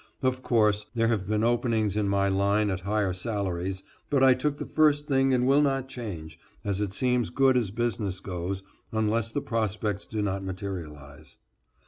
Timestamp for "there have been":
0.95-1.43